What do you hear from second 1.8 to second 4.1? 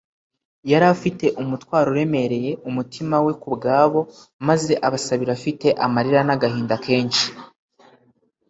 uremereye umutima we ku bwabo,